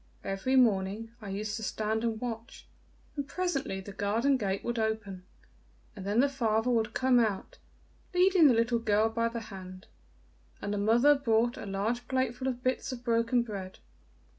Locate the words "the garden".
3.81-4.35